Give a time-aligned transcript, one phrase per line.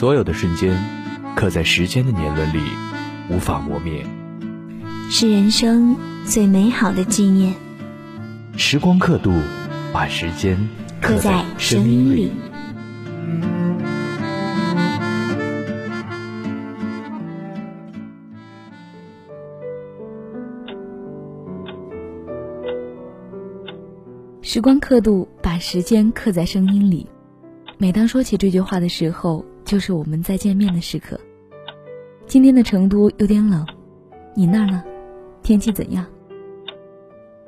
[0.00, 0.74] 所有的瞬间，
[1.36, 2.58] 刻在时间的年轮里，
[3.28, 4.02] 无法磨灭，
[5.10, 7.54] 是人生最美好的纪念。
[8.56, 9.30] 时光刻度，
[9.92, 10.56] 把时间
[11.02, 12.32] 刻在声音里。
[24.40, 27.06] 时光刻度，把时间刻在声音里。
[27.80, 29.44] 每当说起这句话的时候。
[29.62, 31.20] 就是我们再见面的时刻。
[32.26, 33.64] 今天的成都有点冷，
[34.34, 34.82] 你那儿呢？
[35.44, 36.04] 天气怎样？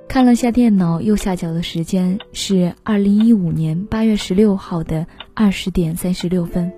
[0.07, 6.73] 看了下电脑右下角的时间是二零一五年八月十六号的二十点三十六分。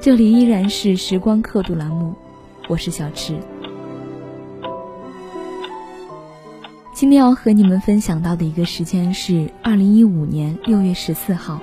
[0.00, 2.16] 这里依然是时光刻度栏目，
[2.68, 3.36] 我是小池。
[6.92, 11.60] 今天要和你们分享到的一个时间是二零一五年六月十四号。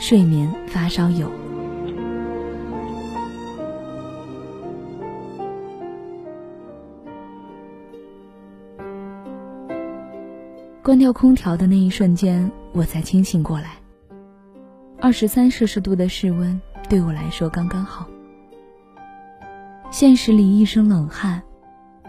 [0.00, 1.30] 睡眠发烧友。
[10.82, 13.76] 关掉空调的那一瞬间，我才清醒过来。
[15.02, 16.58] 二十三摄氏度的室温
[16.88, 18.08] 对我来说刚刚好。
[19.90, 21.42] 现实里一身冷汗，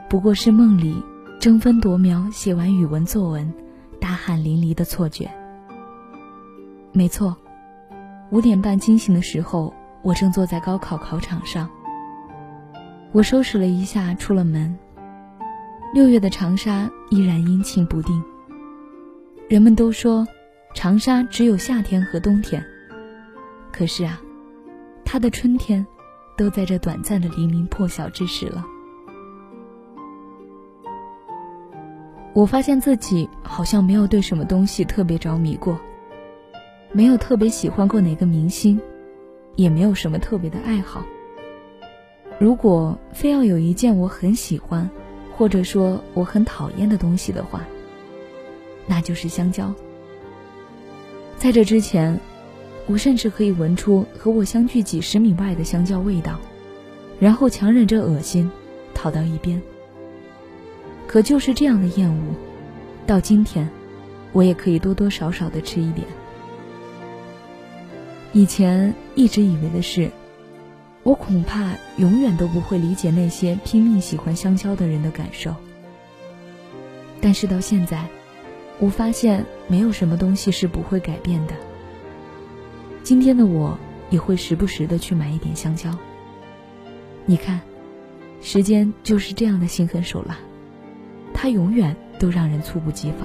[0.09, 0.95] 不过是梦里
[1.41, 3.53] 争分夺秒写完语文作文，
[3.99, 5.29] 大汗淋漓的错觉。
[6.93, 7.35] 没错，
[8.31, 11.69] 五点半惊醒的时候，我正坐在高考考场上。
[13.11, 14.73] 我收拾了一下，出了门。
[15.93, 18.23] 六月的长沙依然阴晴不定。
[19.49, 20.25] 人们都说，
[20.73, 22.63] 长沙只有夏天和冬天。
[23.69, 24.17] 可是啊，
[25.03, 25.85] 它的春天，
[26.37, 28.63] 都在这短暂的黎明破晓之时了。
[32.33, 35.77] 我发现自己好像没有对什么东西特别着迷过，
[36.93, 38.79] 没有特别喜欢过哪个明星，
[39.55, 41.05] 也没有什么特别的爱好。
[42.37, 44.89] 如果非要有一件我很喜欢，
[45.37, 47.61] 或者说我很讨厌的东西的话，
[48.87, 49.73] 那就是香蕉。
[51.37, 52.19] 在这之前，
[52.87, 56.39] 我甚至可以闻出和我相距几十米外的香蕉味道，
[57.19, 58.51] 然后强忍着恶心，
[58.93, 59.61] 逃到一边。
[61.07, 62.35] 可就是这样的厌恶，
[63.07, 63.69] 到今天，
[64.33, 66.05] 我也可以多多少少的吃一点。
[68.33, 70.11] 以前一直以为的是，
[71.03, 75.55] 我恐怕永远都不会理解那些拼命喜欢香蕉的人的感受。
[77.19, 78.05] 但是到现在。
[78.79, 81.53] 我发现没有什么东西是不会改变的。
[83.03, 83.77] 今天的我
[84.09, 85.95] 也会时不时的去买一点香蕉。
[87.27, 87.61] 你看，
[88.41, 90.39] 时间就是这样的心狠手辣，
[91.31, 93.19] 它永远都让人猝不及防。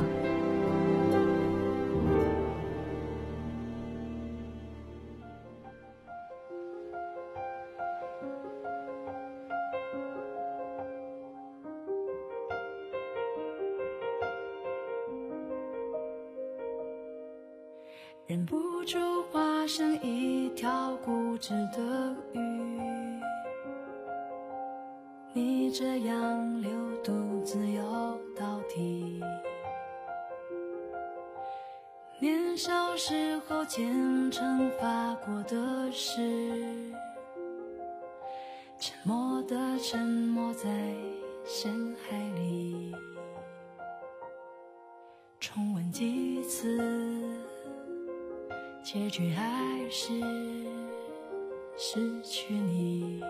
[18.37, 18.99] 忍不住
[19.33, 23.19] 化身一条固执的鱼，
[25.33, 26.71] 逆着洋流
[27.03, 29.23] 独自游到底。
[32.19, 34.06] 年少时候虔
[48.87, 49.43] 结局还
[49.91, 50.12] 是
[51.77, 53.21] 失去你。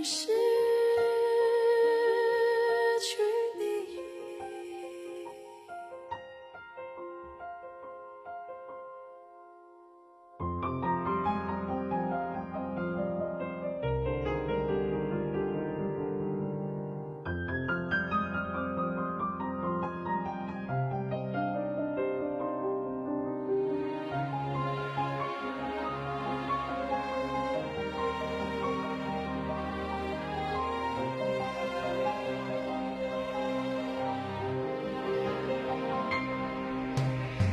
[0.00, 0.29] 我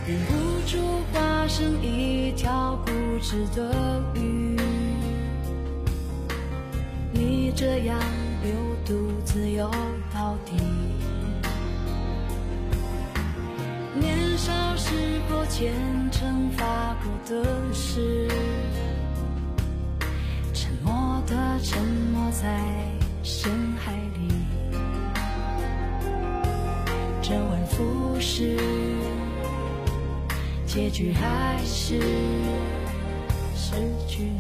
[0.08, 0.34] 忍不
[0.66, 0.78] 住
[1.12, 4.56] 化身一条固执的鱼，
[7.12, 8.00] 你这样
[8.42, 8.54] 流
[8.86, 9.70] 独自游
[10.14, 10.54] 到底。
[14.00, 14.96] 年少时
[15.30, 15.74] 过虔
[16.10, 18.30] 诚发过的誓，
[20.54, 22.62] 沉默的沉没在
[23.24, 24.34] 深海里，
[27.22, 28.87] 周而复始。
[30.78, 32.00] 结局还是
[33.56, 33.74] 失
[34.08, 34.37] 去。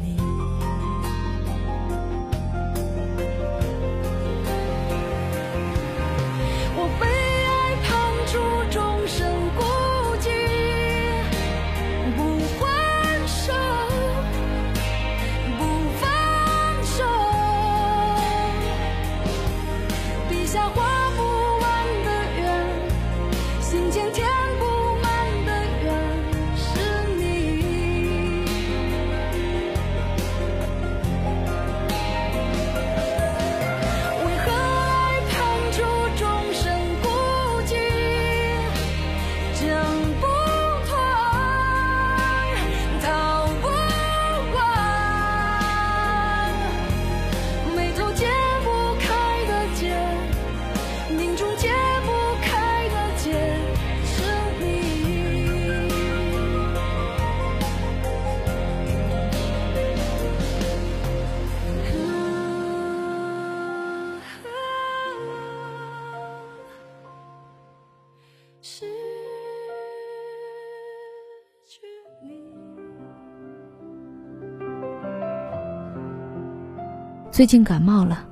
[77.37, 78.25] 最近感冒了，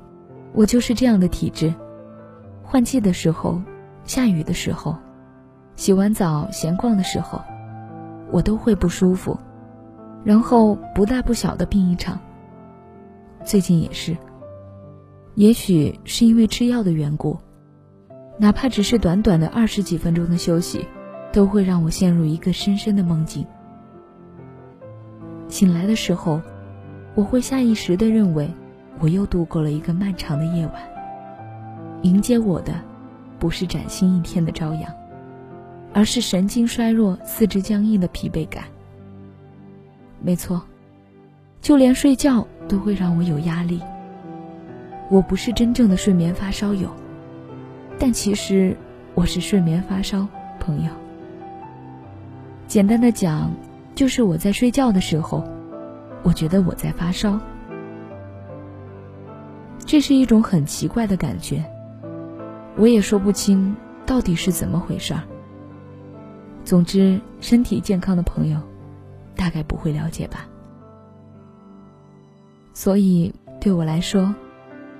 [0.52, 1.72] 我就是这样的体质。
[2.64, 3.62] 换季的时候，
[4.02, 4.96] 下雨的时候，
[5.76, 7.40] 洗完澡闲逛的时候，
[8.32, 9.38] 我都会不舒服，
[10.24, 12.18] 然后不大不小的病一场。
[13.44, 14.16] 最近也是，
[15.36, 17.38] 也许是因为吃药的缘故，
[18.40, 20.84] 哪怕只是短短的二十几分钟的休息，
[21.32, 23.46] 都会让我陷入一个深深的梦境。
[25.46, 26.42] 醒来的时候，
[27.14, 28.50] 我会下意识的认为。
[28.98, 30.74] 我又度过了一个漫长的夜晚。
[32.02, 32.74] 迎接我的，
[33.38, 34.92] 不是崭新一天的朝阳，
[35.92, 38.64] 而是神经衰弱、四肢僵硬的疲惫感。
[40.20, 40.62] 没错，
[41.60, 43.80] 就连睡觉都会让我有压力。
[45.10, 46.88] 我不是真正的睡眠发烧友，
[47.98, 48.76] 但其实
[49.14, 50.26] 我是睡眠发烧
[50.58, 50.90] 朋友。
[52.66, 53.50] 简单的讲，
[53.94, 55.44] 就是我在睡觉的时候，
[56.22, 57.40] 我觉得我在发烧。
[59.86, 61.64] 这是一种很奇怪的感觉，
[62.76, 63.74] 我也说不清
[64.04, 65.22] 到底是怎么回事儿。
[66.64, 68.58] 总之，身体健康的朋友，
[69.36, 70.48] 大概不会了解吧。
[72.74, 74.34] 所以，对我来说，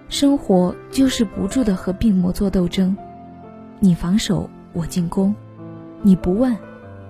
[0.08, 2.96] 生活就是不住的和病魔做斗争，
[3.80, 5.34] 你防守，我进攻；
[6.00, 6.56] 你不问，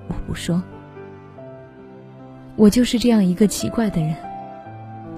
[0.09, 0.63] 我不说。
[2.57, 4.17] 我就是这样一个奇怪的人，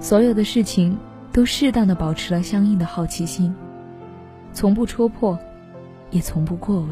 [0.01, 0.97] 所有的事情
[1.31, 3.53] 都适当的保持了相应的好奇心，
[4.53, 5.37] 从不戳破，
[6.11, 6.89] 也从不过问。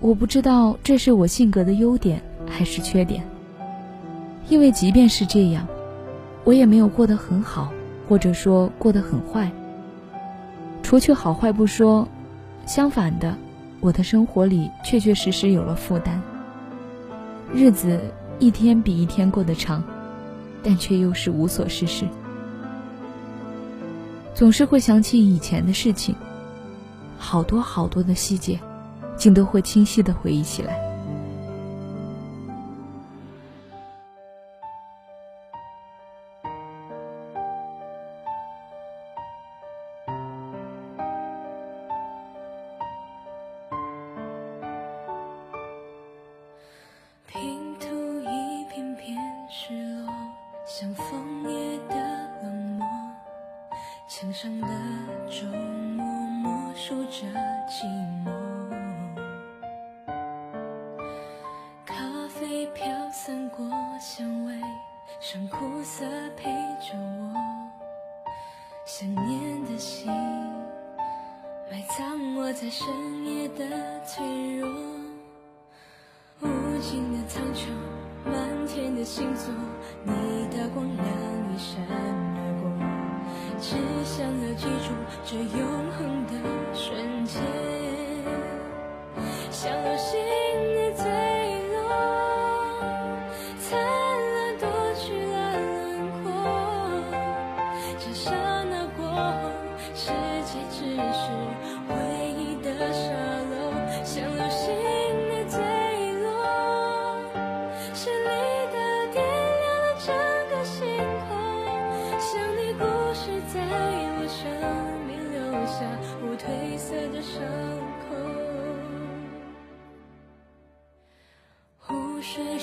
[0.00, 3.24] 我不知道这是我性格的优点还是缺点，
[4.48, 5.66] 因为即便是这样，
[6.44, 7.72] 我也没有过得很好，
[8.08, 9.50] 或者说过得很坏。
[10.82, 12.06] 除去好坏不说，
[12.64, 13.36] 相反的，
[13.80, 16.20] 我的生活里确确实实有了负担。
[17.52, 18.00] 日子
[18.38, 19.82] 一天比一天过得长，
[20.62, 22.06] 但却又是无所事事，
[24.38, 26.14] 总是会想起以前的事情，
[27.18, 28.56] 好多好多的细节。
[29.16, 30.87] 竟都会清晰的回忆起来。
[57.10, 57.26] 着
[57.66, 57.84] 寂
[58.24, 58.30] 寞。
[61.86, 61.94] 咖
[62.28, 63.66] 啡飘散过
[63.98, 64.54] 香味，
[65.18, 66.04] 剩苦涩
[66.36, 66.44] 陪
[66.78, 67.34] 着我，
[68.84, 70.12] 想念的心
[71.70, 72.86] 埋藏我在深
[73.24, 73.64] 夜的
[74.04, 74.68] 脆弱。
[76.40, 76.46] 无
[76.80, 77.70] 尽的苍穹，
[78.24, 79.52] 满天的星座，
[80.04, 81.06] 你的光亮
[81.52, 82.70] 一闪而过，
[83.58, 84.92] 只想要记住
[85.24, 86.17] 这永恒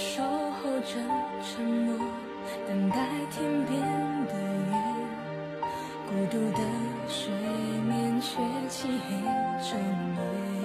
[0.06, 1.02] 守候着
[1.42, 1.98] 沉默
[2.68, 2.96] 等待
[3.32, 3.82] 天边
[4.28, 4.72] 的月
[6.08, 6.60] 孤独的
[7.10, 8.38] 睡眠却
[8.70, 9.16] 漆黑
[9.68, 9.80] 整
[10.62, 10.65] 夜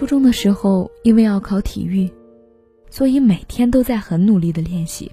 [0.00, 2.10] 初中的时候，因为要考体育，
[2.88, 5.12] 所以每天都在很努力的练习。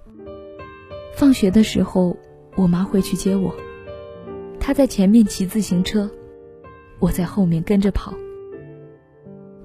[1.13, 2.15] 放学的时候，
[2.55, 3.53] 我妈会去接我，
[4.61, 6.09] 她在前面骑自行车，
[6.99, 8.13] 我在后面跟着跑。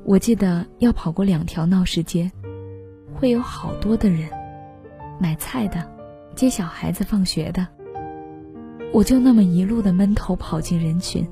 [0.04, 2.28] 我记得要跑过两条闹市街，
[3.14, 4.28] 会有好多的人，
[5.20, 5.88] 买菜的，
[6.34, 7.64] 接小孩子放学的。
[8.92, 11.24] 我就那么一路的闷头跑进人群，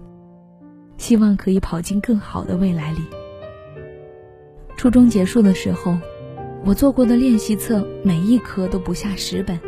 [0.97, 3.01] 希望可以跑进更好的未来里。
[4.81, 5.99] 初中结束的时候，
[6.65, 9.61] 我做过的练习册每一科都不下十本，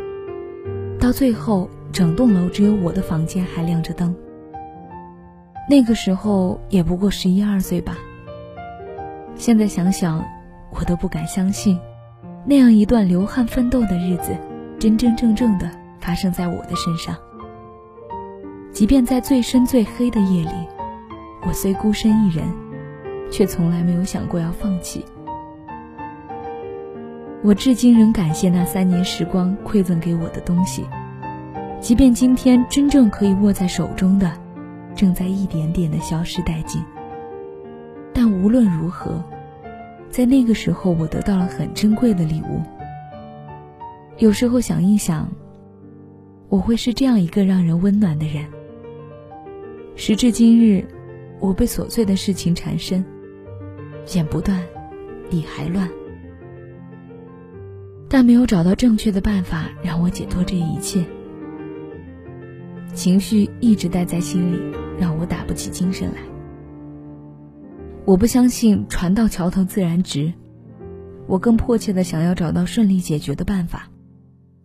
[0.99, 4.15] 到最后，整栋楼只有我的房间还亮着灯。
[5.69, 7.95] 那个时候也不过十一二岁吧。
[9.35, 10.25] 现在想想，
[10.71, 11.79] 我都不敢相信，
[12.43, 14.35] 那样一段流汗奋斗的日子，
[14.79, 17.15] 真真正正的发生在我的身上。
[18.71, 20.67] 即便在最深最黑的夜里，
[21.45, 22.43] 我虽孤身一人，
[23.31, 25.03] 却从来没有想过要放弃。
[27.41, 30.85] 我至今仍感谢那三年时光馈赠给我的东西，
[31.81, 34.31] 即便今天真正可以握在手中的，
[34.95, 36.81] 正在一点点的消失殆尽。
[38.13, 39.21] 但无论如何，
[40.09, 42.61] 在那个时候，我得到了很珍贵的礼物。
[44.19, 45.27] 有时候想一想，
[46.47, 48.45] 我会是这样一个让人温暖的人。
[49.95, 50.87] 时至今日，
[51.39, 53.03] 我被琐碎的事情缠身，
[54.05, 54.61] 剪不断，
[55.29, 55.89] 理还乱。
[58.09, 61.03] 但没有找到正确的办法让我解脱这一切，
[62.93, 64.61] 情绪一直待在心里，
[64.99, 66.21] 让我打不起精神来。
[68.05, 70.31] 我不相信船到桥头自然直，
[71.25, 73.89] 我更迫切的想要找到顺利解决的办法。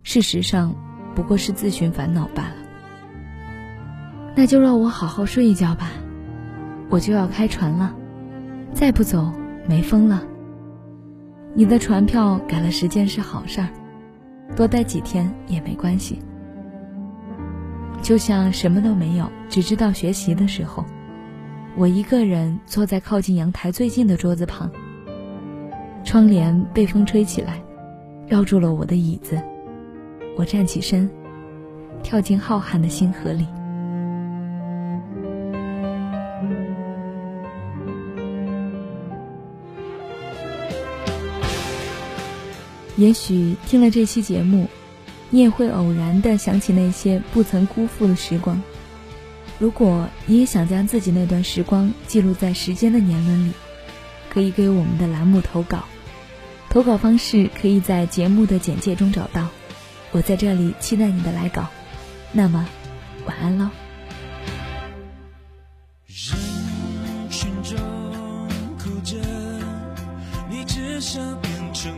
[0.03, 0.75] 事实上，
[1.15, 2.55] 不过是自寻烦恼罢了。
[4.35, 5.89] 那就让我好好睡一觉吧，
[6.89, 7.95] 我就要开船了，
[8.73, 9.31] 再不走
[9.67, 10.23] 没风了。
[11.53, 13.67] 你的船票改了时间是好事儿，
[14.55, 16.19] 多待几天也没关系。
[18.01, 20.85] 就像什么都没有，只知道学习的时候，
[21.75, 24.71] 我一个人坐在靠近阳台最近的桌子旁。
[26.05, 27.61] 窗帘被风吹起来，
[28.25, 29.37] 绕住了我的椅子。
[30.37, 31.09] 我站起身，
[32.01, 33.45] 跳进浩瀚的星河里。
[42.99, 44.67] 也许听了这期节目，
[45.29, 48.61] 你也会偶然的想起那些不曾辜负的时光。
[49.57, 53.53] 如果你也想将自己那段时光记录在时间的年轮里，
[54.29, 55.85] 可以给我们的栏目投稿。
[56.69, 59.47] 投稿方式可以在节目的简介中找到。
[60.11, 61.67] 我在这里期待你的来稿。
[62.33, 62.67] 那么，
[63.25, 63.69] 晚安喽。
[66.05, 67.77] 人群中
[68.77, 69.15] 哭着，
[70.49, 71.91] 你只想变成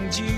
[0.00, 0.37] 你静